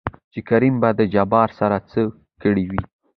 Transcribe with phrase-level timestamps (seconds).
[0.31, 2.01] چې کريم به د جبار سره څه
[2.41, 2.81] کړې وي؟